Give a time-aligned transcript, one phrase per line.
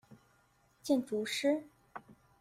[0.81, 1.63] 建築師